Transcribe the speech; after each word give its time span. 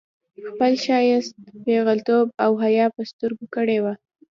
خپل 0.49 0.71
ښايیت، 0.83 1.25
پېغلتوب 1.65 2.25
او 2.43 2.51
حيا 2.63 2.85
په 2.95 3.01
ستر 3.09 3.31
کړې 3.55 3.77
وه 3.83 3.93